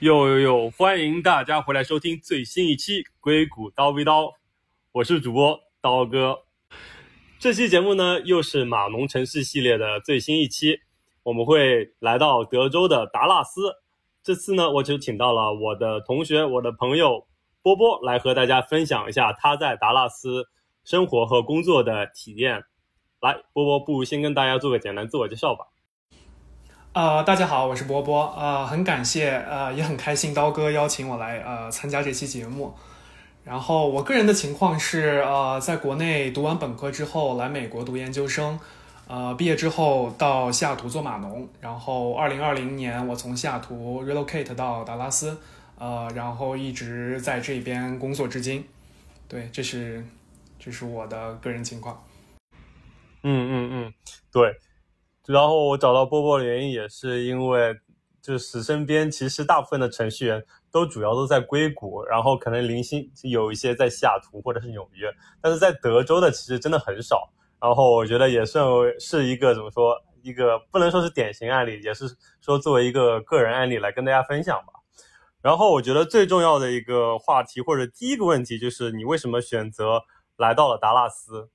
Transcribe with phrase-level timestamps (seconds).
[0.00, 0.70] 哟哟哟！
[0.70, 4.26] 欢迎大家回来收听最新一期《硅谷刀逼刀》，
[4.92, 6.38] 我是主播刀哥。
[7.40, 10.78] 这期节目呢，又是马农城市系列的最新一期，
[11.24, 13.74] 我们会来到德州的达拉斯。
[14.22, 17.26] 这次呢，我就请到了我的同学、我的朋友
[17.60, 20.46] 波波来和大家分享一下他在达拉斯
[20.84, 22.62] 生活和工作的体验。
[23.20, 25.66] 来，波波，不如先跟大家做个简单自我介绍吧。
[26.94, 28.34] 呃，大家好，我是波波。
[28.36, 32.74] 呃，很感谢，呃，也很开心刀哥邀请我来呃参加这期节目。
[33.44, 38.58] 然后我个人的情况是，呃，在国内读完本科之后来美国读研究生，
[39.06, 41.46] 呃，毕业之后到西雅图做码农。
[41.60, 45.38] 然后二零二零年我从西雅图 relocate 到达拉斯，
[45.78, 48.66] 呃，然后一直在这边工作至今。
[49.28, 50.04] 对，这是
[50.58, 52.02] 这是我的个人情况。
[53.22, 53.92] 嗯嗯嗯，
[54.32, 54.58] 对。
[55.28, 57.76] 然后我找到波波的原因也是因为，
[58.22, 65.12] 就是身边其实大部分的程序员都主要都在硅谷，然后可能零星有一些在西雅图或者是纽约，
[65.42, 67.30] 但是在德州的其实真的很少。
[67.60, 68.64] 然后我觉得也算
[68.98, 72.06] 是一个怎么说，一个不能说是典型案例，也是
[72.40, 74.72] 说作为一个个人案例来跟大家分享吧。
[75.42, 80.00] 然后我觉得最重要的一个话题或者第一个问题就是你为什么选择
[80.38, 81.50] 来到了达拉斯？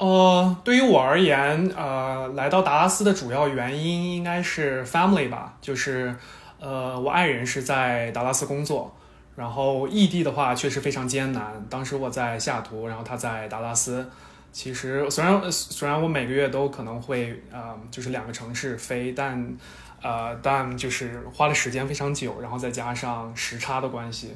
[0.00, 6.16] 呃，对于我而言，呃，来到达拉斯的主要原因应该是 family 吧，就是，
[6.58, 8.96] 呃，我爱人是在达拉斯工作，
[9.36, 11.62] 然后异地的话确实非常艰难。
[11.68, 14.10] 当时我在西雅图，然后他在达拉斯，
[14.50, 19.54] 其实虽然虽然我每个月都可能会呃，就是两个城市飞，但
[20.00, 24.34] 呃，但就是花的时间非常久，然后再加上时差的关系，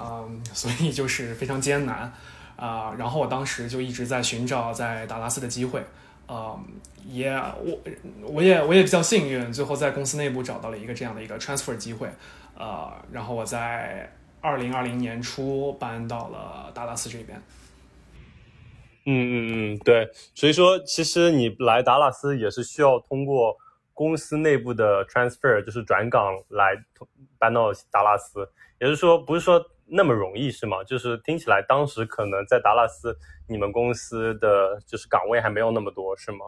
[0.00, 2.10] 嗯，所以就是非常艰难。
[2.56, 5.82] 啊，然后我当时就一直在寻找在达拉斯的机会，
[6.28, 6.56] 呃，
[7.08, 7.78] 也我
[8.22, 12.08] 我也我也比较幸运，最后在公司内部找到了一个这样的一个 transfer 机会，
[12.56, 17.42] 呃，然后我在二零二零年初搬到了达拉斯这边。
[19.06, 19.34] 嗯嗯
[19.74, 23.56] 嗯，对，所以说其实你来达拉斯也是需要通过
[23.92, 26.76] 公司内部的 transfer，就是转岗来
[27.38, 28.48] 搬到达拉斯，
[28.78, 29.60] 也就是说不是说。
[29.94, 30.82] 那么容易是吗？
[30.84, 36.46] 就是听起来当时可能在达拉斯，你们公司的就是岗位还没有那么多，是吗？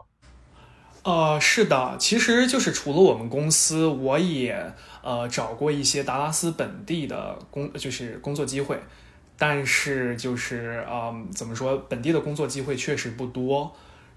[1.03, 4.73] 呃，是的，其实就是除了我们公司，我也
[5.03, 8.79] 呃找过一些达拉斯本地的工，就是工作机会，
[9.37, 13.71] 但是就是嗯，怎么说，本地的工作机会确实不多。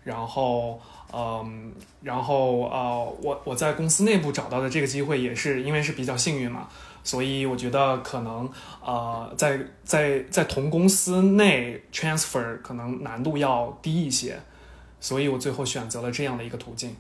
[0.05, 0.81] 然后
[1.12, 6.69] 嗯，然后呃，我我在公司内部找到的这个机会，也是因为是比较幸运嘛。
[7.08, 8.46] 所以我觉得可能
[8.84, 14.38] 呃，在在在同公司内 transfer 可能难度要低一些，
[15.00, 16.94] 所以我最后选择了这样的一个途径。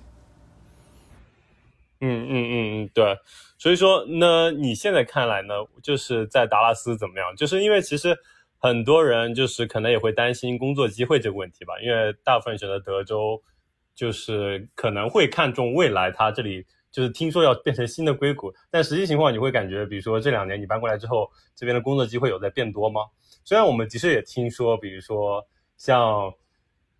[2.00, 2.54] 嗯嗯嗯
[2.84, 3.18] 嗯，对。
[3.58, 5.52] 所以说，那你现在看来呢，
[5.82, 7.36] 就是在达拉斯怎么样？
[7.36, 8.16] 就是因为其实
[8.56, 13.42] 很多人就是可能也会担心工作机会这个问题吧，因为大部分选择德州，
[13.94, 16.64] 就是可能会看重未来他这里。
[16.98, 23.02] 就是听说要变成新的硅谷，但实际情况你会感觉，比如说这两年你搬过来之后，这边的工作机会有在变多吗？
[23.44, 25.40] 虽然我们其实也听说，比如说
[25.76, 26.28] 像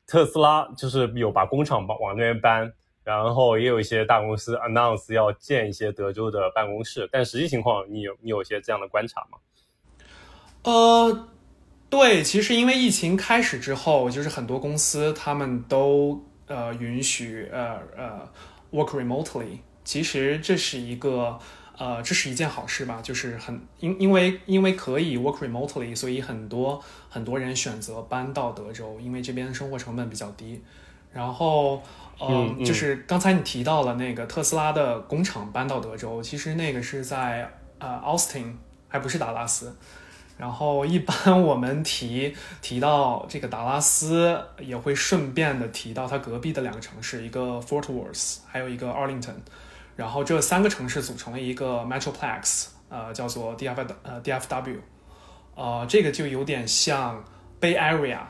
[0.06, 2.72] 特斯拉就是有把工厂往往那边搬，
[3.02, 9.38] 然后也有一些大公司 announce 要建一些德州的办公室，但实际情况你有你有一些这样的观察吗？
[10.62, 11.28] 呃，
[11.90, 18.28] 对，其实因为疫情开始之后，就是很多公司他们都呃允许呃呃
[18.70, 19.58] work remotely。
[19.88, 21.38] 其实这是一个，
[21.78, 26.78] 呃，这是一件好事吧，就是很因因为因为可以 work remotely，所以很多
[27.08, 30.62] 很多人选择搬到德州，因为这边生活成本比较低。
[31.10, 31.82] 然后，
[32.20, 38.52] 嗯，就是刚才你提到了那个特斯拉的工厂搬到德州，其实那个是在呃 Austin，
[38.88, 39.74] 还不是达拉斯。
[40.36, 49.32] 然后一般 我们提提到这个达拉斯，也会顺便的提到它隔壁的两个城市，一个 Fort Worth，还有一个 Arlington。
[49.98, 54.76] 然后这三个城市组成了一个 Metroplex，呃，叫做 D F 呃 D F W，
[55.56, 57.24] 呃，这个就有点像
[57.60, 58.20] Bay Area，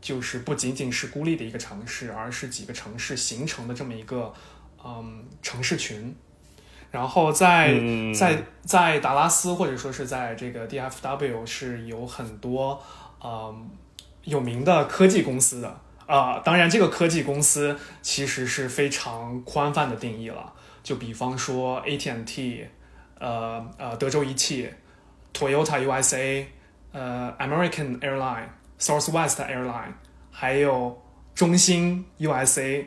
[0.00, 4.32] 就是不仅仅是孤立的一个城市，而是几个城市形成的这么一个
[4.82, 6.16] 嗯城市群。
[6.90, 7.78] 然后在
[8.18, 12.82] 在在达拉斯或者说是在这个 D F W 是有很多
[13.22, 13.68] 嗯
[14.24, 20.54] 有名的科技公司的啊，当然这个科技公司其实是非常宽泛的定义了。
[20.82, 22.66] 就比方说 AT&T，
[23.18, 24.68] 呃呃，德州仪器
[25.34, 26.44] ，Toyota USA，
[26.92, 29.92] 呃，American Airline，Southwest Airline，
[30.30, 31.00] 还有
[31.34, 32.84] 中兴 USA，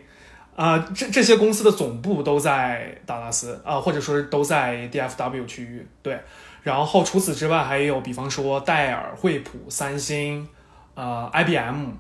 [0.56, 5.88] 啊，这这些公司的总部都在达拉斯啊，或者说都在 DFW 区域。
[6.02, 6.20] 对，
[6.62, 10.48] 然后除此之外，还有比方说戴尔、惠普、三星，
[10.96, 11.92] 呃，IBM，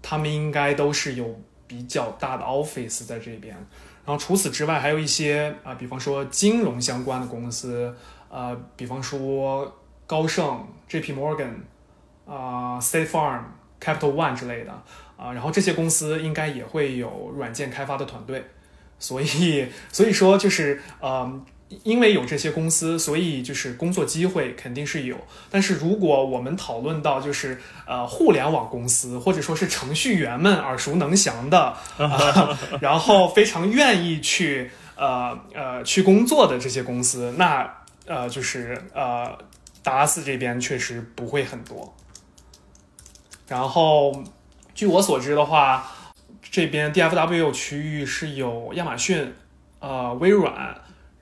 [0.00, 3.56] 他们应该都是有比较大的 office 在这边。
[4.04, 7.94] 然后除此之外，还有一些啊，比方说金融相关的公司，
[8.28, 9.72] 呃，比方说
[10.06, 11.54] 高盛、JP Morgan，
[12.26, 13.42] 啊，State Farm、
[13.80, 14.82] Capital One 之类的。
[15.14, 18.44] 啊，然后这些公司应该也会有软件开发的团队，
[18.98, 21.40] 所以所以说就是呃，
[21.84, 25.16] 因为有这些公司，所以就是工作机会肯定是有。
[25.50, 31.76] 但是如果我们讨论到就是呃互联网公司或者说是程序员们耳熟能详的，
[32.80, 37.68] 然后非常愿意去呃呃去工作的这些公司，那
[38.06, 39.36] 呃就是呃
[39.82, 41.94] 达拉斯这边确实不会很多，
[43.48, 44.22] 然后。
[44.74, 45.86] 据我所知的话，
[46.40, 49.30] 这边 DFW 区域是有亚马逊、
[49.80, 50.74] 呃微软，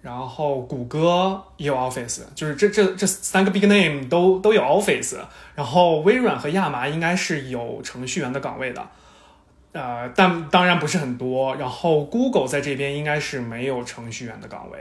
[0.02, 5.16] 然后谷歌也有 Office，就是这这这三个 Big Name 都都有 Office。
[5.54, 8.86] 然后微软和亚麻应该是有程序员的岗位的，
[9.72, 11.54] 呃，但当然不是很多。
[11.56, 14.78] 然后 Google 在这边应该是没有程序员的岗位，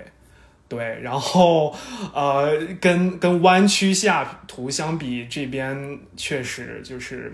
[0.67, 0.99] 对。
[1.01, 1.75] 然后
[2.13, 7.33] 呃，跟跟湾区西雅图相比，这边确实就是。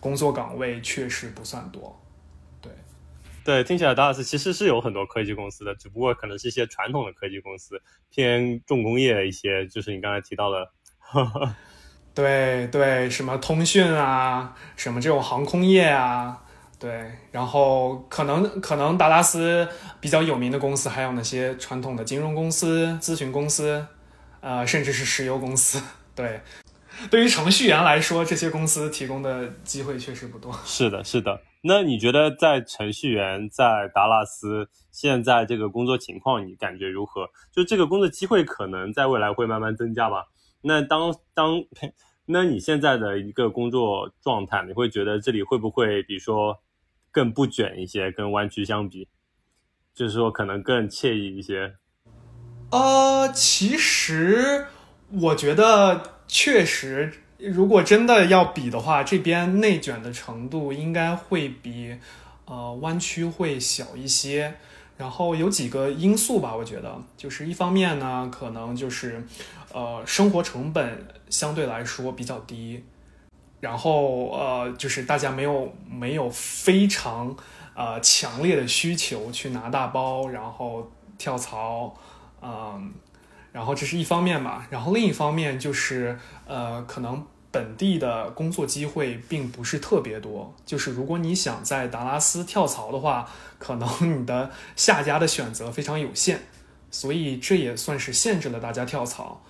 [0.00, 2.00] 工作岗位确实不算多，
[3.48, 7.80] 对，听起来达拉斯其实是有很多科技公司的，只不过可能是一些传统的科技公司，
[8.10, 10.70] 偏重工业一些，就是你刚才提到的，
[12.14, 16.42] 对对，什么通讯啊，什么这种航空业啊，
[16.78, 19.66] 对，然后可能可能达拉斯
[19.98, 23.86] 比较有名的公司还有那些传统的金融公司、咨询公司，
[24.42, 25.82] 呃，甚至是石油公司，
[26.14, 26.42] 对。
[27.10, 30.52] 对于程序员来说，这些公司提供的机会确实不多。
[30.66, 31.40] 是的，是的。
[31.62, 37.28] 那你觉得在程序员在达拉斯现在这个工作情况，你感觉如何？
[37.52, 40.26] 就这个工作机会可能在未来会慢慢增加吧？
[40.62, 41.64] 那当当，
[42.26, 46.58] 那你现在的一个工作状态，你会觉得这里会不会，比如说
[47.10, 49.08] 更不卷一些，跟湾区相比，
[49.94, 51.74] 就是说可能更惬意一些？
[52.70, 54.66] 呃，其实
[55.20, 56.18] 我觉得。
[56.30, 61.96] 确实，如果真的要比的话，这边内卷的程度应该会比
[62.46, 64.54] 呃湾区会小一些。
[64.96, 69.24] 然后有几个因素吧，我觉得就是一方面呢，可能就是
[69.72, 72.82] 呃生活成本相对来说比较低，
[73.60, 77.36] 然后呃就是大家没有没有非常
[77.76, 81.96] 呃强烈的需求去拿大包，然后跳槽，
[82.42, 82.92] 嗯。
[83.52, 90.54] 然后这是一方面吧，然后另一方面就是，呃，可能本地的工作机会并不是特别多。
[90.66, 93.28] 就是如果你想在达拉斯跳槽的话，
[93.58, 93.88] 可能
[94.20, 96.40] 你的下家的选择非常有限，
[96.90, 99.42] 所以这也算是限制了大家跳槽。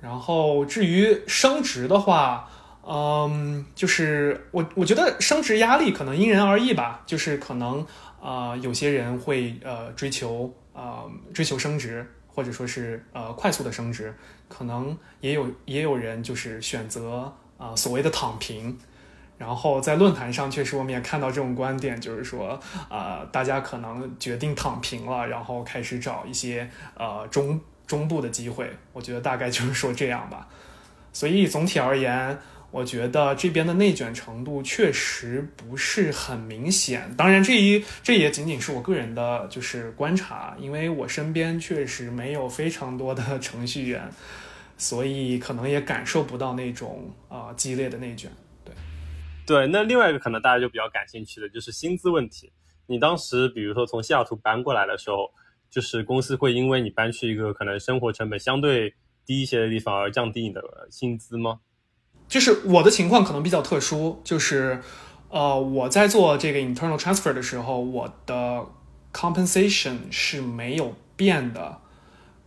[0.00, 2.48] 然后至于升职的话，
[2.86, 7.86] 嗯，就是我我觉得升职压力可能因人而异吧，就是可能
[8.20, 12.10] 啊，有些人会呃追求啊追求升职。
[12.34, 14.12] 或者说是呃快速的升职，
[14.48, 18.76] 可能也有也有人就是选择啊所谓的躺平，
[19.38, 30.48] 然后在论坛上确实我们也看到这种观点，就是说啊大家可能决定躺平了，然后开始找一些呃中中部的机会，我觉得大概就是说这样吧，
[31.12, 32.38] 所以总体而言。
[32.74, 44.10] 我觉得这边的内卷程度确实不是很明显，当然这一这也仅仅是我个人的就是观察，因为我身边确实没有非常多的程序员，
[44.76, 48.28] 所以可能也感受不到那种啊激烈的内卷。
[48.64, 48.74] 对，
[49.46, 52.52] 对，那另外一个可能大家就比较感兴趣的就是薪资问题。
[52.86, 55.30] 你当时比如说从西雅图搬过来的时候，
[55.70, 58.92] 就是公司会因为你搬去一个可能生活成本相对
[59.24, 61.60] 低一些的地方而降低你的薪资吗？
[62.34, 64.80] 就是我的情况可能比较特殊，就是，
[65.28, 68.66] 呃，我在做这个 internal transfer 的时候，我的
[69.12, 71.78] compensation 是没有变的，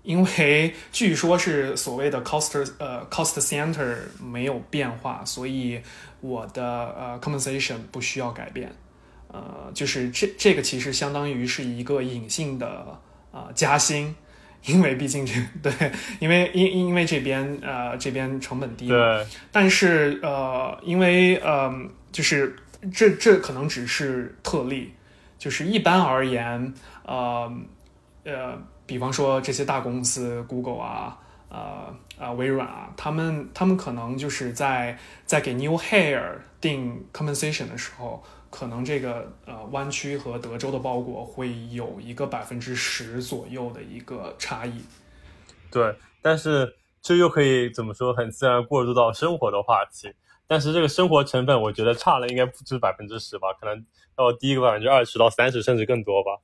[0.03, 5.79] 因为据说是所谓的 cost 呃 cost center 没有变化，所以
[6.19, 8.69] 我的呃 compensation 不需要改变，
[9.29, 12.99] 呃，就是这这个其实相当于是一个隐性的
[13.31, 14.13] 啊加薪。
[14.65, 21.73] 因为毕竟这对，因为因因为这边呃这边成本低嘛，但是呃因为呃
[22.11, 22.55] 就是
[22.93, 24.93] 这这可能只是特例，
[25.37, 26.73] 就是一般而言
[27.05, 27.51] 呃
[28.23, 31.17] 呃比方说这些大公司 Google 啊
[31.49, 44.81] 呃呃微软啊，他们他们可能就是在在给 New Hair 定 compensation 的时候，可能这个呃湾区和德州的包裹会有一个百分之十左右的一个差异。
[45.71, 48.13] 对，但是这又可以怎么说？
[48.13, 50.13] 很自然过渡到生活的话题。
[50.49, 53.85] 但是这个生活成本，我觉得差了应该不止百分之十吧，可能
[54.17, 56.39] 要低个百分之二十到三十，甚至更多吧。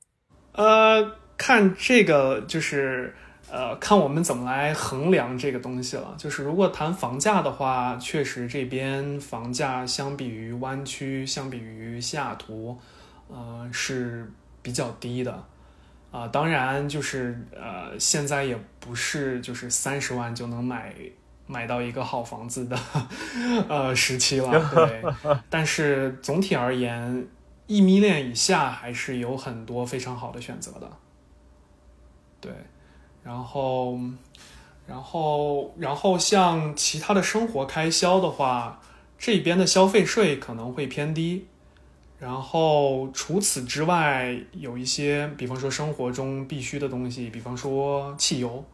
[0.52, 3.16] 呃，看这个就是
[3.54, 6.12] 呃，看我们怎么来衡量这个东西了。
[6.18, 12.76] 就是如果谈房价的话，确实这边房价相比于湾区，相比于西雅图，
[13.28, 14.28] 呃，是
[14.60, 15.44] 比较低的。
[16.10, 20.92] 啊，当然就是呃，现在也不是就是三十万就能买。
[21.46, 22.78] 买到一个好房子的
[23.68, 25.04] 呃时期了， 对。
[25.50, 27.28] 但是总体而言，
[27.66, 30.90] 一米链以下还是有很多非常好的选择的，
[32.40, 32.50] 对。
[33.24, 33.98] 然后，
[34.86, 38.80] 然后，然后像其他的生活开销的话，
[39.18, 41.46] 这边的消费税可能会偏低。
[42.18, 48.64] 然后除此之外，有一些，比方说生活中必须的东西，比方说汽油，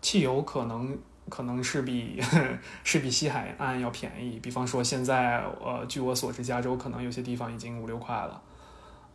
[0.00, 0.98] 汽油可能。
[1.28, 2.20] 可能是比
[2.82, 8.42] 是比西海岸要便宜，比方说现在，呃，据我所知，加州可能有些地方已经五六块了，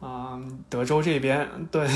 [0.02, 1.88] 嗯，德州这边，对，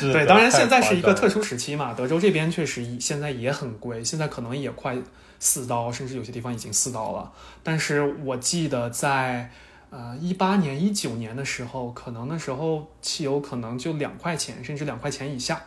[0.00, 4.96] 对，当然现在是一个特殊时期嘛，德州这边确实现在也很贵，现在可能也快
[5.38, 7.30] 四刀，甚至有些地方已经四刀了。
[7.62, 9.50] 但是我记得在
[9.90, 15.60] 呃一八年、一九年的时候，可能那时候汽油可能就两块钱，甚至两块钱以下。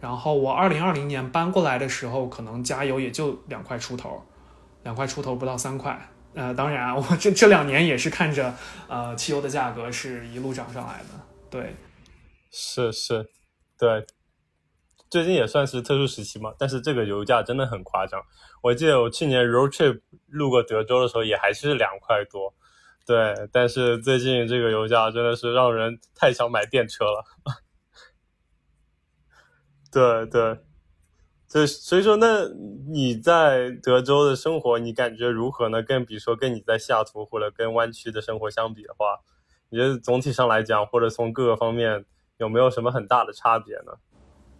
[0.00, 4.20] 然后我二零二零年搬过来的时候，可能加油也就两块出头，
[4.82, 6.08] 两块出头不到三块。
[6.34, 8.54] 呃，当然啊，我这这两年也是看着，
[8.88, 11.08] 呃，汽油的价格是一路涨上来的。
[11.50, 11.76] 对，
[12.50, 13.28] 是是，
[13.78, 14.06] 对，
[15.10, 16.54] 最近也算是特殊时期嘛。
[16.58, 18.22] 但是这个油价真的很夸张。
[18.62, 22.54] 我记得我去年 road trip 路过德州的时候，也还是两块多。
[23.04, 27.24] 对，但是最近这个油价真的是让人太想买电车了。
[29.90, 30.58] 对 对，
[31.52, 32.48] 这所以说，那
[32.88, 35.82] 你在德州的生活，你感觉如何呢？
[35.82, 39.20] 跟比如说跟你在西雅图或者跟湾区的生活相比的话，
[39.68, 42.06] 你觉得总体上来讲，或者从各个方面
[42.38, 43.92] 有没有什么很大的差别呢？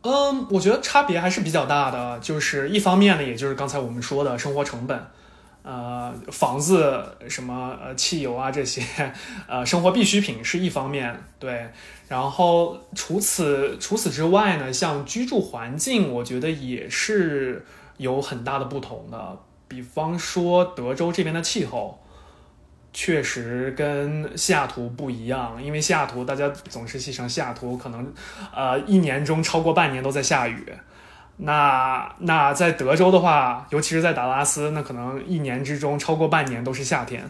[0.02, 2.18] 嗯，我觉得差别还是比较大的。
[2.18, 5.02] 就是一方面呢，也就是刚才我们说的生活成本。
[5.62, 8.82] 呃，房子什么呃，汽油啊这些，
[9.46, 11.68] 呃，生活必需品是一方面，对。
[12.08, 17.64] 然后除此除此之外呢，像居住环境，我觉得也是
[17.96, 19.38] 有很大的不同的。
[19.68, 21.98] 比方说德州这边的气候，
[22.92, 28.12] 确实跟西雅图不一样，因为西雅图大家总是戏称西雅图可能，
[28.54, 30.66] 呃，一年中超过半年都在下雨。
[31.44, 37.28] 那那在德州的话，尤其是在达拉斯，那可能一年之中超过半年都是夏天。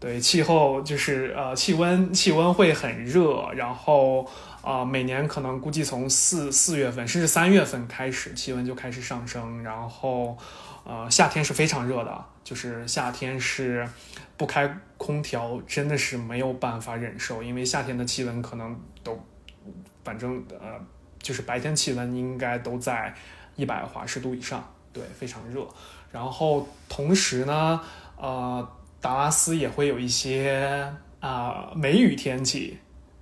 [0.00, 4.26] 对，气候就是呃气温气温会很热，然后
[4.62, 10.36] 呃每年可能估计从四四月份甚至三月份开始气温就开始上升，然后
[10.84, 13.88] 呃夏天是非常热的，就是夏天是
[14.36, 19.16] 不开空调真的是没有办法忍受，因为夏天的气温可能都
[20.02, 20.80] 反正呃。
[21.22, 23.14] 就是白天气温应该都在
[23.56, 24.62] 一百华氏度以上，
[24.92, 25.66] 对，非常热。
[26.10, 27.80] 然后同时呢，
[28.16, 28.68] 呃，
[29.00, 32.78] 达拉斯也会有一些啊梅雨天气，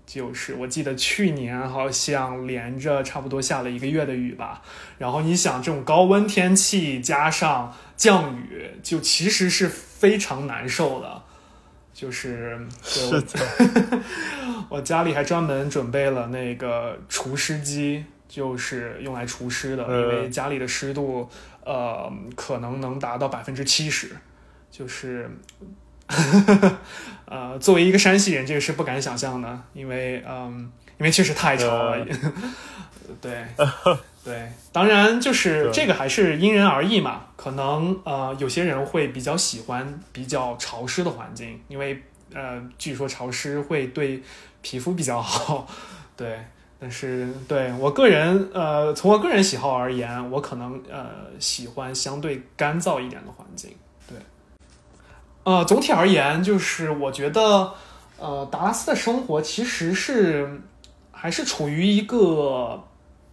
[0.07, 4.63] 就是我记得去年好像连着差不多下了一个月的雨吧。
[4.99, 11.23] 然后你想，这种高温天气加上降雨，就其实是非常难受的。
[12.01, 12.59] 就是
[14.71, 21.29] 我家里还专门准备了那个除湿机，就是用来除湿的，因为家里的湿度
[21.63, 24.17] 呃可能能达到百分之七十，
[24.71, 25.31] 就是
[27.27, 32.07] 呃作为一个山西人，这个是不敢想象的，因为嗯因为确实太潮了，
[33.21, 33.45] 对。
[34.23, 37.23] 对，当然就是这个还是因人而异嘛。
[37.37, 42.03] 可能呃，有些人会比较喜欢比较潮湿的环境，因为
[42.35, 44.23] 呃，据说潮湿会对
[44.61, 45.67] 皮肤比较好。
[46.15, 46.39] 对，
[46.79, 51.09] 但是对我个人呃，从我个人喜好而言，我可能呃
[51.39, 53.75] 喜欢相对干燥一点的环境。
[54.07, 54.19] 对，
[55.45, 57.73] 呃，总体而言，就是我觉得
[58.19, 60.61] 呃，达拉斯的生活其实是
[61.11, 62.85] 还是处于一个。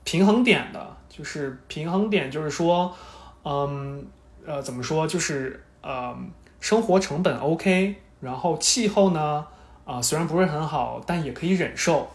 [0.07, 2.95] 平衡点的，就是平衡点，就是说，
[3.43, 4.07] 嗯，
[4.45, 6.17] 呃，怎么说，就是呃，
[6.61, 9.45] 生活成本 OK，然后气候呢，
[9.83, 12.09] 啊，虽然不是很好，但也可以忍受。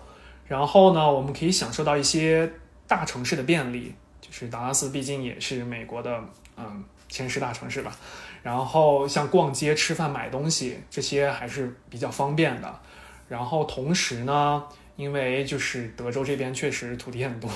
[0.47, 2.51] 然后呢，我们可以享受到一些
[2.89, 6.19] 大城市的便利，就就是达拉斯毕竟也是美国的
[6.57, 7.95] 嗯前十大城市吧，
[8.43, 12.81] 然后像逛街、吃饭、买东西这些还是比较方便的。
[13.29, 14.65] 然后同时呢，
[14.97, 17.51] 因为就是德州这边确实土地很多，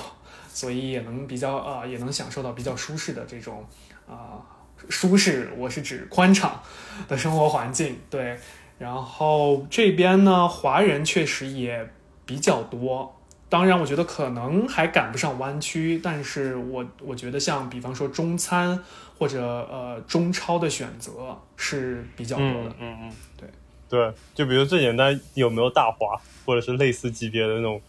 [0.57, 3.63] 所以也能比较呃也能享受到比较舒适的这种
[4.09, 4.41] 啊、
[4.89, 6.59] 舒适，我是指宽敞
[7.07, 7.95] 的生活环境。
[8.09, 8.35] 对，
[8.79, 11.87] 然后这边呢，华人确实也
[12.25, 13.15] 比较多。
[13.49, 18.83] 当然，我觉得可能还赶不上湾区，但是我我觉得像比方说中餐
[19.19, 19.39] 或者
[19.71, 22.69] 呃中超的选择是比较多的。
[22.69, 23.47] 嗯嗯嗯，对
[23.87, 27.79] 对，就比如最简单，有没有大华或者是类似级别的那种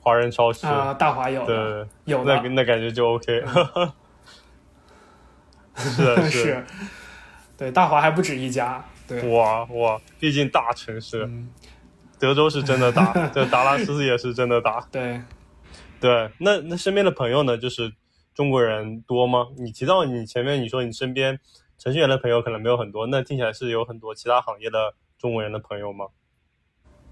[0.00, 0.66] 华人超市？
[0.66, 3.44] 啊、大华有的，对，有的那那感觉就 OK。
[5.76, 6.66] 是的是，
[7.56, 8.84] 对，大华还不止一家。
[9.06, 11.48] 对，哇哇，毕竟大城市，嗯，
[12.18, 14.86] 德州是真的大， 这达拉斯也是真的大。
[14.92, 15.20] 对，
[16.00, 17.56] 对，那那身边的朋友呢？
[17.56, 17.92] 就是
[18.34, 19.48] 中国人多吗？
[19.56, 21.40] 你提到你前面你说你身边
[21.78, 26.06] 程序员的朋友可能没有很多，那听起来是有很多其他行业的中国人的朋友吗？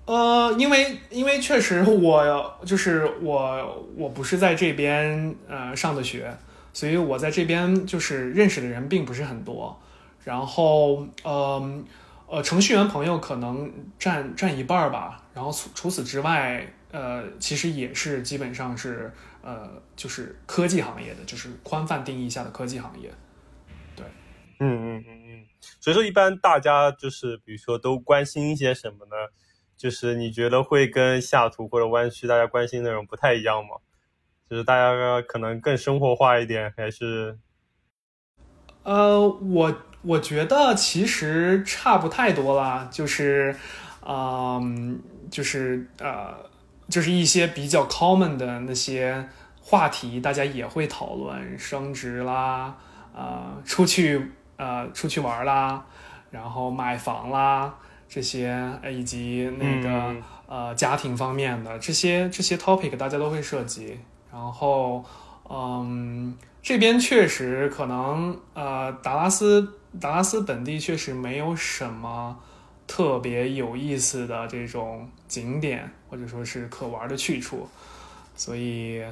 [0.08, 6.34] 呃，因为因为确实我就是我我不是在这边呃上的学，
[6.72, 9.78] 所以我在这边就是认识的人并不是很多。
[10.24, 11.84] 然后，嗯
[12.26, 15.22] 呃，程序员朋友可能占占一半吧。
[15.34, 19.12] 然后除除此之外，呃，其实也是基本上是
[19.42, 23.10] 呃就是科技行业的，就是宽泛定义下的科技行业。
[23.94, 24.06] 对
[24.60, 25.46] 嗯嗯嗯嗯。
[25.80, 29.16] 所以说，一般大家就是比如说都关心一些什么呢？
[29.78, 33.76] 就是你觉得会跟下图或者弯曲大家关心内容不太一样吗？
[34.50, 37.38] 就是大家可能更生活化一点，还是？
[38.82, 43.54] 呃，我我觉得其实差不太多啦，就是，
[44.06, 46.34] 嗯，就是呃，
[46.88, 49.28] 就是一些比较 common 的那些
[49.60, 52.74] 话题，大家也会讨论升职啦，
[53.14, 55.84] 呃，出去呃出去玩啦，
[56.30, 57.74] 然后买房啦
[58.08, 58.48] 这些，
[58.82, 63.98] 呃以及那个、嗯呃家庭方面的这些这些 topic 大家都会涉及，
[64.32, 65.04] 然后
[65.48, 66.36] 嗯。
[66.60, 72.36] 这边确实可能，呃，达拉斯达拉斯本地确实没有什么
[72.86, 77.66] 特别有意思的这种景点，或者说是可玩的去处，
[78.36, 79.02] 所以，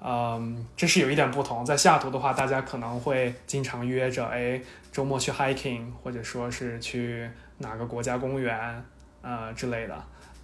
[0.00, 1.66] 嗯，这是有一点不同。
[1.66, 4.58] 在下图的话，大家可能会经常约着，哎，
[4.90, 7.28] 周末去 hiking，或者说是去
[7.62, 8.84] 哪个国家公园，
[9.22, 9.94] 呃之类的。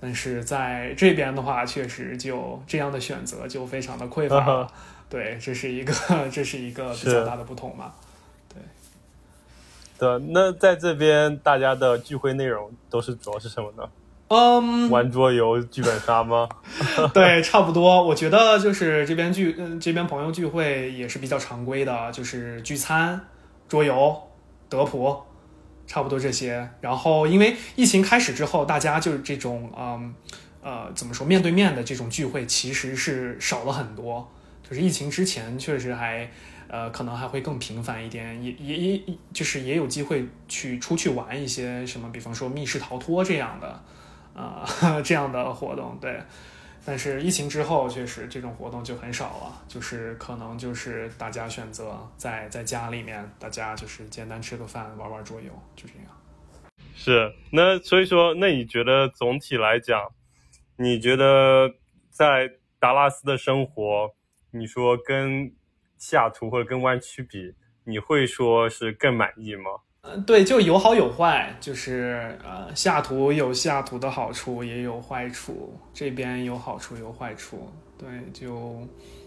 [0.00, 4.72] 但是在这边的话，确实就这样的选择就非常的匮乏了。
[5.11, 5.92] 对，这是一个
[6.31, 7.92] 这是一个比较大的不同嘛。
[8.48, 8.62] 对，
[9.98, 13.88] 对，那在这边大家的聚会内容都是主要是什么呢？
[14.28, 16.46] 嗯，玩桌游、剧本杀吗？
[17.14, 18.04] 对，差不多。
[18.04, 23.18] 我觉得就是这边聚，嗯，这边朋友聚会也是比较常规的，就是聚餐、
[23.66, 24.16] 桌游、
[24.68, 25.18] 德普，
[25.88, 26.70] 差不多这些。
[26.81, 30.14] 然后因为疫情开始之后，大家就是这种，嗯，
[30.62, 34.31] 呃，怎么说，面对面的这种聚会其实是少了很多。
[34.62, 36.31] 就是疫情之前，确实还，
[36.68, 43.83] 呃，可能还会更频繁一点，也也也，就是也有机会去出去玩一些什么，比方说密室逃脱这样的，
[44.35, 46.20] 呃， 这样的活动，对。
[46.88, 56.07] 但是疫情之后，确实这种活动就很少了，就是可能就是大家选择在在家里面，大家就是简单吃个饭，玩玩桌游，就这样。
[56.94, 60.01] 是，那所以说，那你觉得总体来讲，
[60.79, 61.74] 你觉得
[62.09, 64.14] 在达拉斯的生活？
[64.53, 65.55] 你说跟
[65.98, 69.72] 西雅图或者跟湾区比，你会说是更满意吗？
[70.26, 78.80] 对，就有好有坏，就是呃，西雅图有西雅图的好处，也有坏处，这边有好处有坏处，对，就，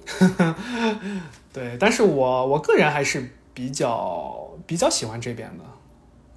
[1.54, 5.64] 对，但是我我个人还是比较比较喜欢这边的，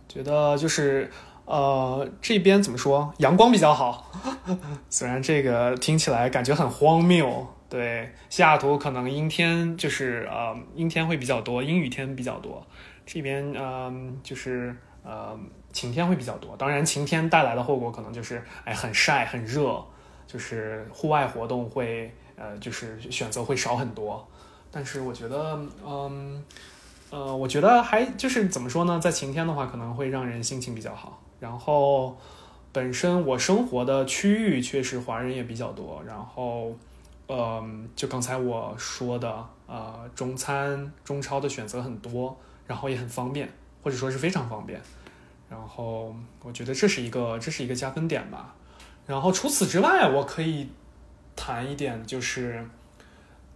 [0.09, 1.11] 觉得就是
[1.47, 4.13] 呃，这边怎么说，阳光比较好，
[4.91, 7.47] 虽然这个听起来感觉很荒谬。
[7.67, 12.65] 对，西雅图可能阴天就是呃阴天会比较多，阴雨天比较多。
[13.07, 15.39] 这边嗯、就是呃
[15.73, 16.57] 晴天会比较多。
[16.57, 19.85] 当然晴天带来的后果可能就是哎很晒很热，
[20.27, 24.27] 就是户外活动会呃就是选择会少很多。
[24.71, 26.45] 但是我觉得嗯
[27.11, 31.21] 呃我觉得还就是怎么说呢，在晴天的话可能会让人心情比较好。
[31.41, 32.17] 然后
[32.73, 36.77] 本身我生活的区域确实华人也比较多，然后。
[37.27, 43.49] 嗯，就刚才我说的，呃，中餐、中超的选择很多，然后也很方便，
[43.83, 44.81] 或者说是非常方便。
[45.49, 48.55] 然后我觉得这是一个这是一个加分点吧。
[49.07, 50.69] 然后除此之外，我可以
[51.37, 52.67] 谈一点，就是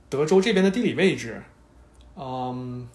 [0.08, 1.42] 德州这边的地理位置。
[2.16, 2.86] 嗯，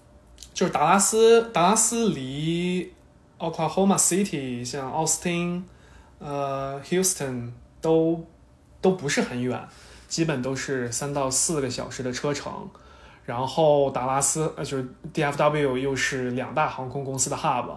[0.54, 2.94] 就是达拉斯，达拉斯离
[3.40, 5.66] Oklahoma City 像奥斯汀、
[6.20, 8.26] 呃 Houston 都
[8.80, 9.68] 都不是很远，
[10.08, 12.70] 基本都是三到四个小时的车程。
[13.26, 17.70] 然后达拉斯呃就是 DFW 又是两大航空公司的 hub，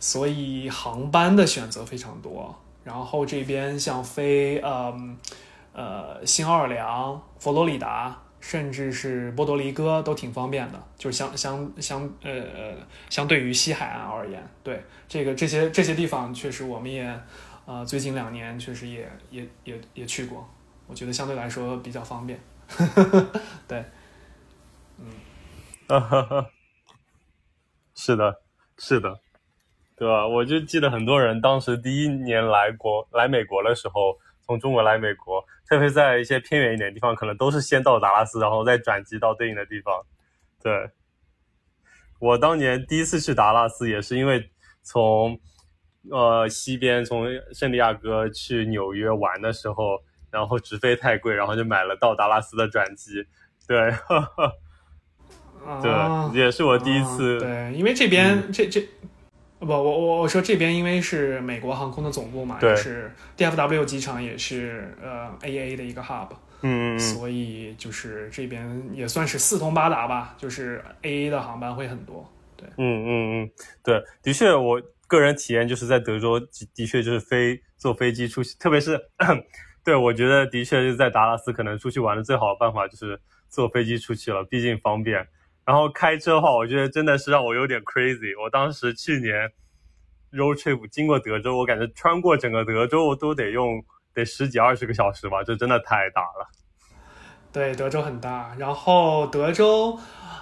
[0.00, 2.54] 所以航班的选择非常多。
[2.82, 4.92] 然后这边像飞呃
[5.72, 12.74] 呃新奥尔良、佛罗里达，甚至是波多黎各都挺方便的，就是相相相呃呃
[13.08, 17.08] 相对于西海岸而言，对这个这些这些地方确实我们也
[17.66, 20.44] 呃最近两年确实也也也也去过，
[20.88, 22.36] 我觉得相对来说比较方便，
[23.68, 23.84] 对。
[25.88, 26.50] 哈哈，
[27.94, 28.40] 是的，
[28.78, 29.20] 是的，
[29.96, 30.26] 对吧？
[30.26, 40.02] 我就记得很多人当时第一年来国来美国的时候，从中国来美国，特别在一些偏远一点的地方，可能都是先到达拉斯，然后再转机到对应的地方。
[40.62, 40.90] 对，
[42.18, 44.50] 我当年第一次去达拉斯，也是因为
[44.82, 45.38] 从
[46.10, 53.26] 呃西边从圣地亚哥去纽约玩的时候，然后直飞太贵，然后就买了到达拉斯的转机。
[53.68, 53.90] 对。
[53.90, 54.30] 哈
[55.64, 56.30] 哈。
[56.32, 57.38] 对，也是我第一次。
[57.38, 58.80] 对，因为这边这这，
[59.58, 66.28] 不，我我我说这边因为是美国航空的总部嘛，就是 DFW 机场也是呃 AA 的一个 hub，
[66.62, 72.28] 嗯，所以就是这边也算是四通八达吧，就是 AA 的航班会很多。
[72.56, 73.50] 对，嗯嗯嗯，
[73.82, 76.40] 对，的确，我个人体验就是在德州
[76.74, 78.98] 的确就是飞坐飞机出去，特别是
[79.84, 85.26] 对我觉得的确是在达拉斯可能出去玩的最好的办法就是坐飞机出去了，毕竟方便。
[85.64, 88.40] 然后开车的话，我觉得真的是让我有点 crazy。
[88.42, 89.50] 我当时去年
[90.32, 96.48] road trip 经过德州，我感觉穿过整个德州都得用得十几二十个小时吧，这真的太大了。
[97.52, 98.54] 对，德州很大。
[98.58, 99.98] 然后德州，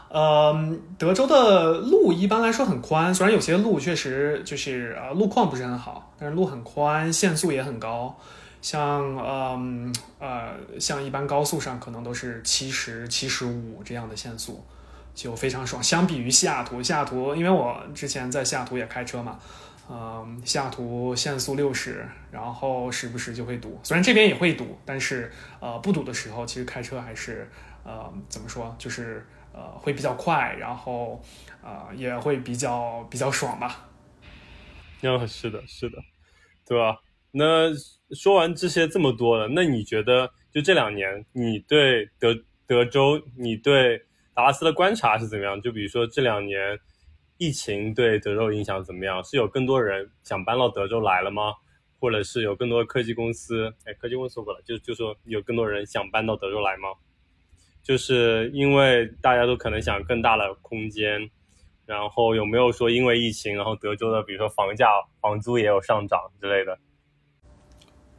[0.08, 8.16] 嗯，德州的路一般来说很宽，虽然有些路确实就是呃路况不是很好，但是路很宽，限速也很高。
[8.62, 14.64] 像嗯呃像一般高速上可能都是七十七十五这样的限速。
[15.14, 19.38] 就非常爽，相比于西雅图，西雅图因为我之前在西雅图也开车嘛，
[19.90, 27.50] 嗯，西雅图限速六十，然后时不时就会堵，虽然这边也会堵，但是呃不堵的时候，其实开车还是
[27.84, 31.20] 呃怎么说，就是呃会比较快，然后
[31.62, 33.88] 呃也会比较比较爽吧。
[35.02, 35.98] 嗯，是的，是的，
[36.66, 36.98] 对吧？
[37.32, 37.70] 那
[38.14, 42.34] 说完这些这么多了，那你觉得就这两年，你对德
[42.66, 44.06] 德州，你对？
[44.40, 45.60] 达拉斯的观察是怎么样？
[45.60, 46.78] 就比如说这两年
[47.36, 49.22] 疫情对德州影响怎么样？
[49.22, 51.52] 是有更多人想搬到德州来了吗？
[52.00, 53.70] 或者是有更多的科技公司？
[53.84, 56.88] 哎，科技公司过了，就就说有更多人想搬到德州来吗？
[57.82, 61.30] 就是因为大家都可能想更大的空间，
[61.84, 64.86] 然后有没有说因为疫情，然后德州的比如说房价、
[65.20, 66.78] 房租也有上涨之类的？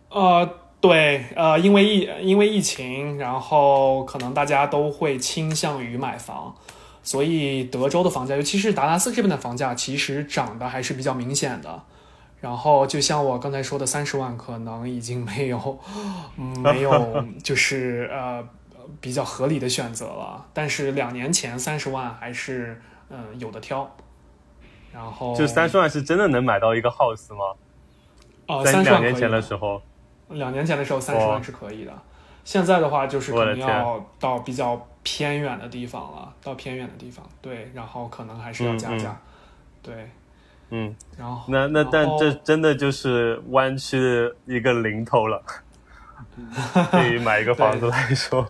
[0.10, 0.68] 呃。
[0.82, 6.56] 对，呃，因为疫因为疫情，然后可能大家都会倾向于买房，
[7.04, 11.84] 所以德州的房价，尤其是达拉斯这边的房价，其实涨的还是比较明显的。
[12.40, 15.80] 然后就像我刚才说的，三十万可能已经没有，
[16.36, 18.44] 没有就是呃
[19.00, 20.44] 比较合理的选择了。
[20.52, 23.88] 但是两年前三十万还是嗯有的挑。
[24.92, 27.56] 然后就三十万是真的能买到一个 house 吗？
[28.48, 29.80] 哦，在两年前的时候。
[30.34, 31.94] 两年前的时候三十万是可以的，
[32.44, 39.20] 现在的话就是可能要到比较偏远的地方了，到偏远的地方，对，然后可能还是要加价，
[39.82, 40.10] 对，
[40.70, 45.44] 嗯，然后那那但这真的就是湾区的一个零头了，
[46.92, 48.48] 对于买一个房子来说，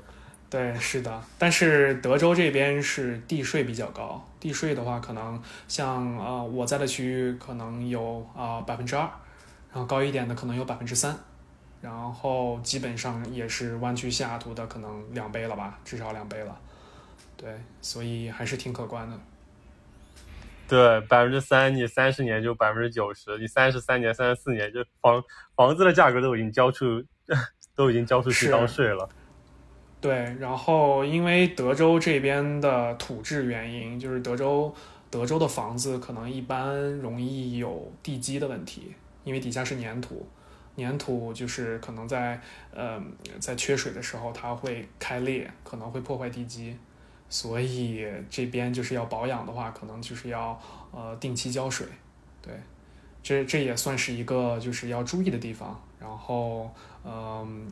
[0.50, 9.02] 对，是的，但是德州这边是地税比较高，地税的话可能像呃我在的区域可能有啊百分之二，
[9.74, 11.18] 然后高一点的可能有百分之三。
[11.82, 16.56] 然后基本上也是湾区西雅图的可能两倍了吧，至少两倍了。
[17.36, 19.20] 对，所以还是挺可观的。
[20.68, 25.22] 对，百分之三，你三十年就百分之九十，你三十三年、三十四年，就房
[25.56, 27.04] 房子的价格都已经交出，
[27.76, 29.10] 都已经交出去当税了。
[30.00, 34.74] 对，然后因为德州这边的土质原因，就是德州
[35.10, 40.28] 德州的房子可能一般容易有地基的问题，因为底下是粘土。
[40.78, 42.40] 粘土就是可能在
[42.74, 43.02] 呃
[43.40, 46.78] 在缺水的时候它会开裂，可能会破坏地基，
[47.30, 50.60] 所以这边就是要保养的话，可能就是要
[50.92, 51.86] 呃定期浇水，
[52.42, 52.54] 对，
[53.22, 57.72] 这这也算是一个就是要注意的地方，然后嗯，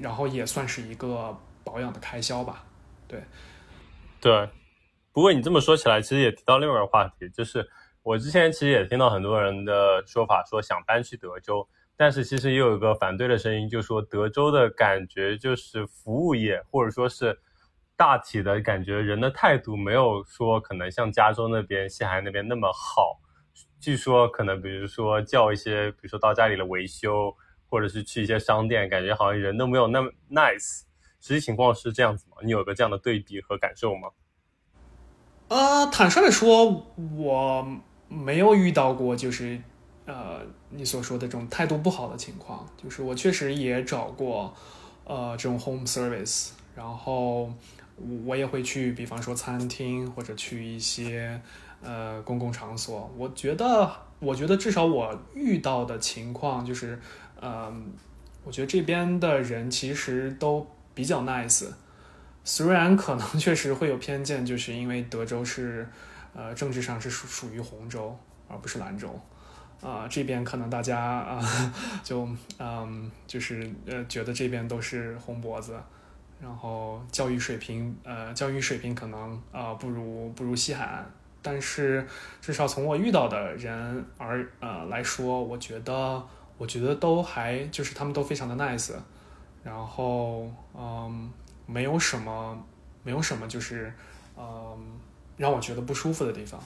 [0.00, 2.64] 然后也算是一个保养的开销吧，
[3.06, 3.22] 对，
[4.20, 4.48] 对，
[5.12, 7.68] 不过你这么说起来，其实也提到另外一个话题，就是
[8.02, 11.68] 我之前其实也听到很多人的说法，说想搬去德州，
[12.00, 17.38] 但是其实也有一个反对的声音，就说德州的感觉就是服务业，或者说是
[17.94, 23.20] 大体的感觉，人的态度没有说可能像加州那边、西海岸那边那么好。
[23.78, 27.36] 据说可能比如说叫一些，比如说到家里的维修，
[27.68, 30.84] 或者是去一些商店，感觉好像人都没有那么 nice。
[31.20, 32.38] 实际情况是这样子吗？
[32.42, 34.08] 你有个这样的对比和感受吗？
[35.48, 36.86] 呃，坦率的说，
[37.18, 37.68] 我
[38.08, 39.60] 没有遇到过，就是
[40.10, 42.66] 呃你所说的这种态度不好的情况。
[42.76, 44.52] 就是我确实也找过，
[45.04, 47.52] 呃，这种 home service，然后
[48.24, 51.40] 我也会去，比方说餐厅或者去一些
[51.80, 53.10] 呃公共场所。
[53.16, 56.98] 我觉得，我觉得至少我遇到的情况就是，
[57.40, 57.92] 嗯，
[58.42, 61.66] 我觉得这边的人其实都比较 nice。
[62.42, 65.86] 虽然可能确实会有偏见，就是因为德州是，
[66.34, 68.16] 呃，政治上是属属于红州
[68.48, 69.08] 而不是蓝州，
[69.82, 75.78] 啊，这边可能大家啊就嗯就是呃觉得这边都是红脖子，
[76.40, 81.10] 然后教育水平呃教育水平可能啊不如不如西海岸，
[81.42, 82.06] 但是
[82.40, 86.22] 至少从我遇到的人而呃来说，我觉得
[86.58, 88.92] 我觉得都还就是他们都非常的 nice，
[89.62, 91.30] 然后嗯。
[91.66, 92.66] 没有什么，
[93.04, 93.92] 没有什么，就是，
[94.36, 94.76] 嗯，
[95.36, 96.60] 让我觉得不舒服的地方。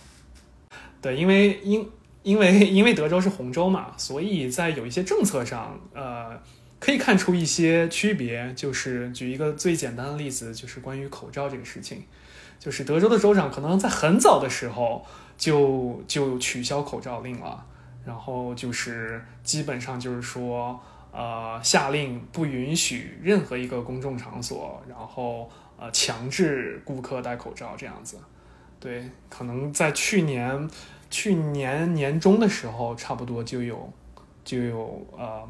[1.02, 1.86] 对，因为因
[2.24, 6.36] 因为因为德州是红州嘛，所以在有一些政策上，呃，
[6.80, 8.52] 可以看出一些区别。
[8.56, 12.02] 就是举一个最简单的例子，就是关于口罩这个事情，
[12.58, 15.06] 就是德州的州长可能在很早的时候
[15.38, 17.64] 就就取消口罩令了，
[18.04, 20.80] 然后就是基本上就是说。
[21.16, 28.18] 呃，下令不允许任何一个公众场所，然后呃强制顾客戴口罩这样子。
[28.80, 30.68] 对，可能在去年
[31.14, 33.92] 去年年中的时候，差不多就有
[34.44, 35.48] 就有呃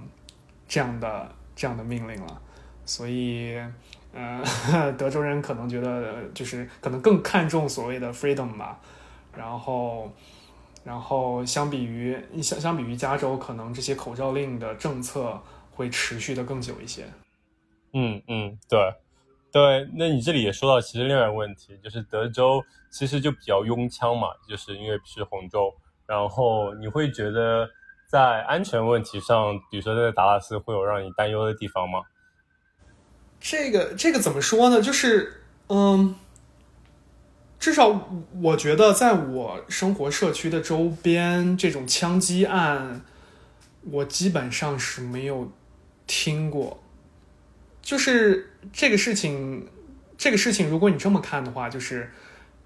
[0.69, 2.43] 这样的这样的命令了。
[2.85, 3.57] 所以，
[4.13, 4.43] 呃，
[4.99, 8.79] 德州人可能觉得就是可能更看重所谓的 freedom 吧。
[9.35, 10.13] 然后，
[10.85, 15.41] 然后相比于相相比于加州，可能这些口罩令的政策。
[15.77, 17.05] 会持续的更久一些。
[17.95, 18.79] 嗯嗯，对
[19.55, 19.89] 对。
[19.95, 25.73] 那你这里也说到，其实另外一个问题就是德州其实就比较拥枪嘛，就是因为是红州。
[26.07, 27.71] 然后你会觉得
[28.09, 32.01] 在安全问题上，比如说在达拉斯会有让你担忧的地方吗？
[33.39, 34.83] 这个这个怎么说呢？
[34.83, 36.17] 就是嗯，
[37.61, 38.09] 至少
[38.43, 43.03] 我觉得在我生活社区的周边，这种枪击案，
[43.91, 45.53] 我基本上是没有。
[46.07, 46.83] 听过，
[47.81, 49.69] 就是这个事情，
[50.17, 52.11] 这个事情，如果你这么看的话，就是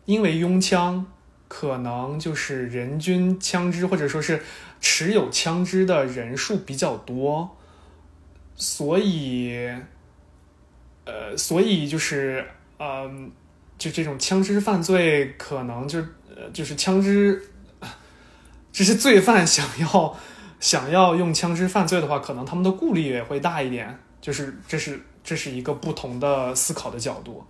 [0.04, 1.06] 因为拥枪，
[1.48, 4.42] 可能就是人均枪支或者说是
[4.80, 7.56] 持有枪支的人数比较多，
[8.56, 9.68] 所以，
[11.04, 12.44] 呃，所以就是，
[12.78, 13.30] 嗯，
[13.76, 15.98] 就这种枪支犯罪，可能就
[16.34, 17.42] 呃，就是枪支，
[18.72, 20.16] 这些罪犯想要。
[20.60, 23.96] 想要用枪支犯罪的话，可能他们的顾虑也会大一点。
[24.20, 27.44] 就是这是这是一个不同的思考的角度。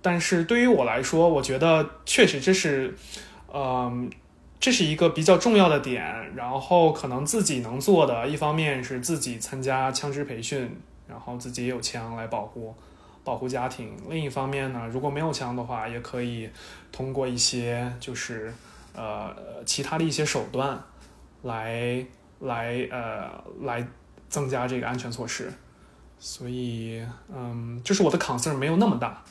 [0.00, 2.96] 但是对于我来说，我觉得确实这是，
[3.52, 4.10] 嗯，
[4.58, 6.02] 这是一个比较重要的点。
[6.34, 10.74] 然后可能自己能做的，一方面是自己参加枪支培训，
[11.06, 12.74] 然后自己也有枪来保护
[13.22, 13.94] 保护家庭。
[14.08, 16.48] 另一方面呢，如果没有枪的话，也可以
[16.90, 18.50] 通过一些就是
[18.94, 19.36] 呃
[19.66, 20.82] 其他的一些手段
[21.42, 22.02] 来。
[22.40, 23.30] 来呃，
[23.62, 23.86] 来
[24.28, 25.50] 增加这个安全措施，
[26.26, 29.22] 所以嗯，就是我的 concern 没有那么大，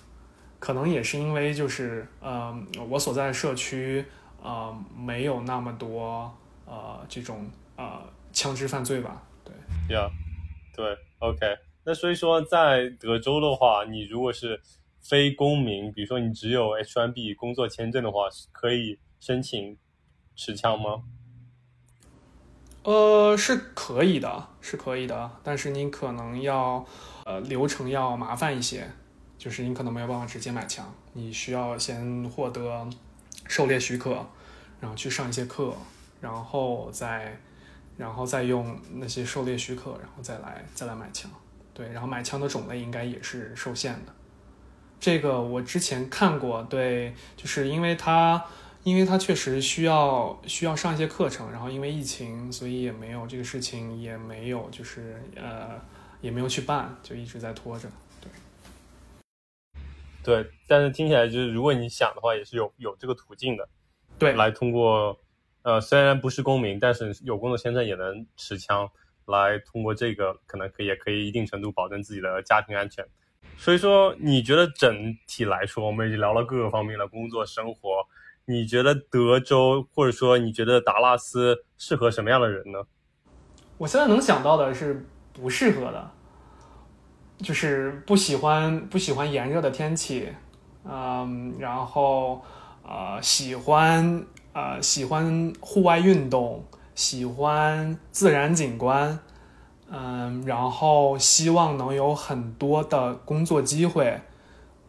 [0.59, 2.55] 可能也是因为就是呃，
[2.87, 4.05] 我所在社区
[4.43, 6.31] 呃没有那么多
[6.67, 7.99] 呃这种呃
[8.31, 9.55] 枪支犯罪吧，对
[9.89, 10.11] ，Yeah，
[10.75, 14.61] 对，OK，那所以说在德州的话，你如果是
[15.01, 19.75] 非公民，比如说你只有 H1B 工作签证的话，可以申请
[20.35, 21.01] 持枪吗？
[22.83, 26.85] 呃，是可以的，是可以的，但是你可能要，
[27.23, 28.85] 呃，流程要麻烦一些，
[29.37, 32.85] 就是你可能没有办法直接买枪，你需要先获得
[33.47, 34.25] 狩猎许可，
[34.81, 35.73] 然后去上一些课，
[36.19, 37.39] 然后再，
[37.95, 41.31] 然后再用那些狩猎许可，然后再来再来买枪，
[41.73, 44.13] 对，然后买枪的种类应该也是受限的，
[44.99, 48.43] 这个我之前看过，对，就是因为它。
[48.83, 55.79] 因为他确实需要需要上一些课程，然后因为疫情，所以也没有这个事情，也没有就是呃，
[56.19, 57.87] 也没有去办，就一直在拖着。
[58.19, 58.29] 对。
[60.21, 63.67] 对，但是听起来就是如果你想的话，也是有有这个途径的，
[64.19, 65.17] 对，来通过，
[65.61, 68.89] 呃，虽然不是公民，但是有工作签证也能持枪，
[69.27, 73.05] 来通过这个可能可以也可以一定程度保证自己的家庭安全。
[73.57, 78.05] 所以说，你觉得整体来说，我们已经聊了各个方面了工作生活，
[78.45, 82.79] 你觉得德州或者说你觉得达拉斯适合什么样的人呢？
[83.77, 86.11] 我现在能想到的是不适合的，
[87.39, 90.29] 就是不喜欢不喜欢炎热的天气，
[90.83, 92.43] 嗯，然后
[92.83, 96.63] 呃喜欢呃喜欢户外运动，
[96.95, 99.19] 喜欢自然景观，
[99.89, 104.21] 嗯，然后希望能有很多的工作机会，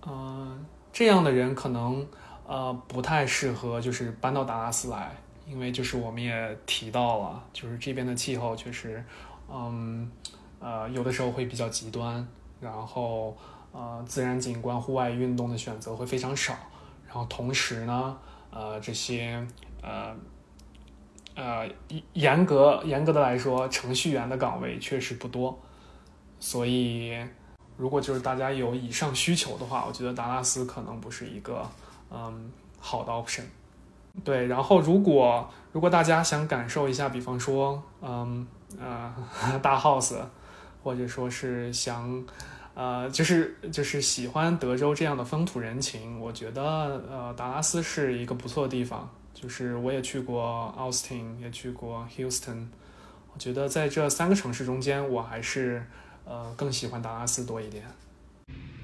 [0.06, 2.06] 嗯，这样的人可能
[2.54, 5.10] 呃不太适合就是搬到达拉斯来。
[5.46, 9.04] 因为就是我们也提到了，就是这边的气候确实，
[9.46, 10.10] 嗯，
[10.58, 12.26] 呃，有的时候会比较极端，
[12.62, 13.36] 然后
[13.70, 16.54] 呃，自然景观、户外运动的选择会非常少，
[17.06, 18.16] 然后同时呢，
[18.50, 19.46] 呃，这些
[19.82, 20.16] 呃
[21.34, 21.68] 呃
[22.14, 25.60] 严格严格的来说，程序员的岗位确实不多，
[26.40, 27.14] 所以
[27.76, 31.68] 如果就是大家有以上需求的话，我觉得达拉斯可能不是一个
[32.10, 33.44] 嗯好的 option。
[34.22, 38.46] 对，然后如果如果大家想感受一下，比方说，嗯
[38.78, 39.12] 呃
[39.60, 40.16] 大 house，
[40.84, 42.24] 或者说是想，
[42.74, 46.62] 呃就是就是喜欢德州这样的风土人情，我觉得
[47.10, 49.10] 呃达拉斯是一个不错的地方。
[49.32, 52.68] 就是我也去过 Austin，也去过 Houston，
[53.32, 55.84] 我觉得在这三个城市中间，我还是
[56.24, 57.84] 呃更喜欢达拉斯多一点。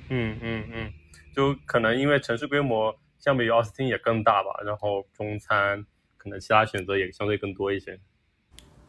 [0.08, 0.92] 嗯嗯嗯，
[1.36, 2.92] 就可能因为城市规模。
[3.20, 5.84] 相比于奥斯汀也更大吧，然后中餐
[6.16, 7.98] 可能其他选择也相对更多一些。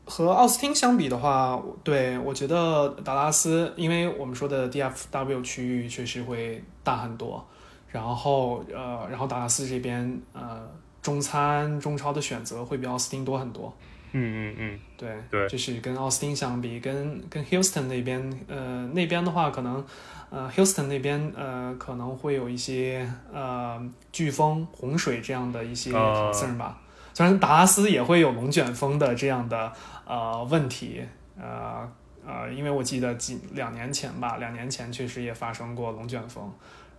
[0.04, 7.48] 和奥斯汀相比的话，对我觉得达拉斯，因为我们说的 DFW 区域确实会大很多，
[7.90, 10.68] 然后呃，然后达拉斯这边呃
[11.02, 13.72] 中餐中超的选择会比奥斯汀多很多。
[14.14, 19.86] 嗯嗯嗯，对对，就是跟奥斯汀相比，跟跟 Houston 那边呃那边的话可能。
[20.32, 23.78] 呃，Houston 那边呃可能会有一些呃
[24.14, 26.80] 飓风、洪水这样的一些 concern 吧。
[27.14, 29.74] 虽然达拉斯也会有龙卷风的这样的
[30.06, 31.06] 呃问题，
[31.38, 31.86] 呃
[32.26, 36.50] 呃，因为我记得几两年前吧，两年前确实也发生过龙卷风。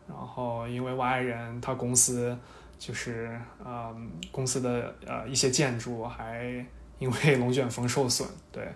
[0.06, 2.36] 然后因为我爱人他公司
[2.78, 3.96] 就是呃
[4.30, 6.44] 公司的呃一些建筑还
[6.98, 8.68] 因为龙卷风受损，对。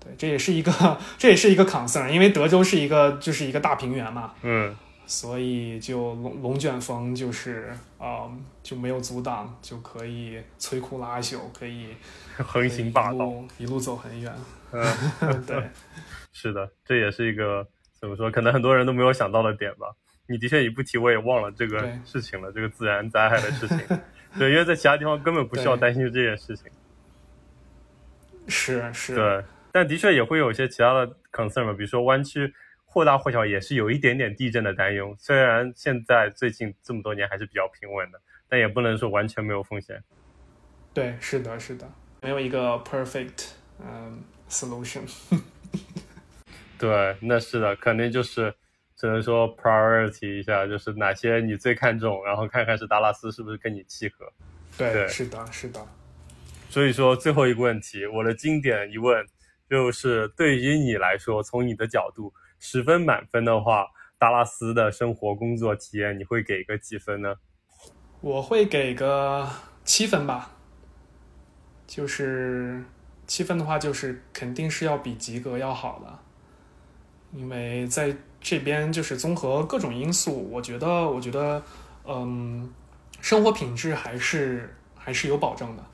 [0.00, 4.74] 对，这也是一个，这也是一个 concern，因为德州是一个，就是一个大平原嘛，嗯，
[5.06, 8.30] 所以就龙龙卷风就是，呃，
[8.62, 11.88] 就没有阻挡，就可以摧枯拉朽，可以
[12.38, 14.32] 横行霸道，一路走很远。
[14.72, 14.82] 嗯，
[15.46, 15.68] 对，
[16.32, 17.66] 是的，这也是一个
[18.00, 19.86] 怎么说，可能很多人都没有想到的点吧。
[20.26, 23.78] 你的确，你不提我也忘了这个事情了，这个自然灾害的事情。
[24.38, 26.66] 对，因为在其他地方根本不需要担心这件事情。
[28.46, 29.14] 是是。
[29.16, 29.44] 对。
[29.72, 32.52] 但的确也会有一些其他的 concern 嘛，比如说湾区
[32.84, 35.14] 或大或小也是有一点点地震的担忧。
[35.18, 40.02] 虽然现在最近这么多年还是比较平稳的，但也不能说完全没有风险。
[40.92, 41.88] 对，是的，是的，
[42.20, 45.02] 没有一个 perfect 嗯 solution。
[46.76, 48.52] 对，那是的，肯定就是
[48.96, 54.32] 只能说 priority 一下，就是哪些你最看重，然后看看是达拉斯是不是跟你契合。
[54.76, 55.80] 对，是的，是的。
[56.68, 59.24] 所以说最后一个问题，我的经典疑问。
[59.70, 63.86] 就是对于你来说，从你的角度，十分满分的话，
[64.18, 67.36] 达拉斯的生活工作体验，你会给个几分呢？
[68.20, 69.48] 我会给个
[69.84, 70.50] 七分吧。
[71.86, 72.82] 就是
[73.28, 81.62] 七分的话，就是肯定是要比及格要好的，因为在这边就是综合各种因素，我觉得，我觉得，
[82.04, 82.68] 嗯，
[83.20, 85.84] 生活品质还是还是有保证的。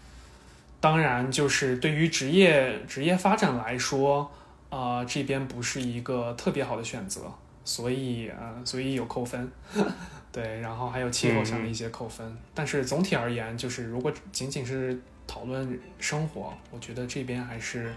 [0.87, 4.31] 当然，就是对于职业职业发展来说，
[4.71, 7.23] 啊，这边不是一个特别好的选择，
[7.65, 9.51] 所以啊，所以有扣分，
[10.31, 12.25] 对，然后还有气候上的一些扣分。
[12.55, 14.97] 但是总体而言，就是如果仅仅是
[15.27, 17.93] 讨论生活，我觉得这边还是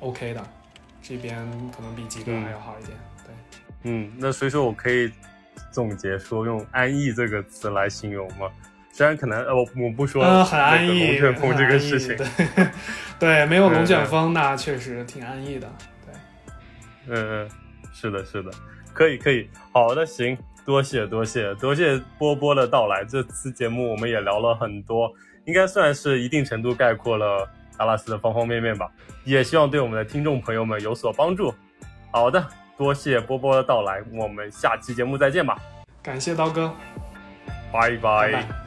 [0.00, 0.46] OK 的，
[1.02, 1.38] 这边
[1.74, 2.94] 可能比吉哥还要好一点。
[3.24, 3.34] 对，
[3.84, 5.10] 嗯，那所以说我可以
[5.72, 8.50] 总结说，用安逸这个词来形容吗？
[8.96, 12.26] 虽然可能呃，我我不说很安逸，龙卷风这个事情，对。
[13.18, 15.68] 对，没有龙卷风那确实挺安逸的，
[16.06, 16.14] 对，
[17.08, 17.50] 嗯嗯，
[17.92, 18.50] 是的，是的，
[18.92, 25.12] 可以可以，好的，行，多谢多谢多谢波波的到来，这次节目我们也聊了很多，
[25.44, 28.88] 应该算是一定程度概括了达拉斯的方方面面吧，
[29.24, 31.52] 也希望对我们的听众朋友们有所帮助。
[32.12, 35.56] 好的，多谢波波的到来，我们下期节目再见吧。
[36.02, 36.72] 感谢刀哥，
[37.72, 37.96] 拜。
[37.96, 37.96] 拜
[38.32, 38.63] 拜。